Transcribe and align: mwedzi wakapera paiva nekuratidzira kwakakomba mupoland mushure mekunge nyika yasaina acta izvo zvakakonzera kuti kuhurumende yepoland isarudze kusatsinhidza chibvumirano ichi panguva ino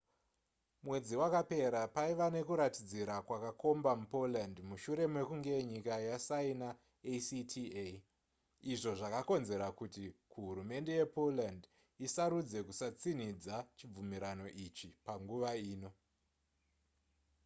mwedzi 0.85 1.15
wakapera 1.21 1.81
paiva 1.95 2.27
nekuratidzira 2.35 3.15
kwakakomba 3.27 3.91
mupoland 3.99 4.55
mushure 4.69 5.05
mekunge 5.15 5.55
nyika 5.71 5.95
yasaina 6.09 6.67
acta 7.13 7.85
izvo 8.73 8.91
zvakakonzera 8.99 9.67
kuti 9.79 10.03
kuhurumende 10.31 10.91
yepoland 10.99 11.61
isarudze 12.05 12.59
kusatsinhidza 12.67 13.55
chibvumirano 13.77 14.45
ichi 14.65 14.89
panguva 15.05 15.51
ino 15.71 15.89